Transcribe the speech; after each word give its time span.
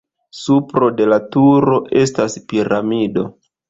Supro 0.37 0.87
de 1.03 1.07
la 1.13 1.21
turo 1.37 1.79
estas 2.07 2.43
piramido. 2.51 3.33